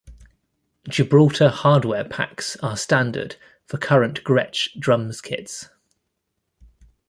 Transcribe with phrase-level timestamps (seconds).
[0.89, 3.35] Gibraltar hardware packs are standard
[3.67, 5.69] for current Gretsch Drums kits.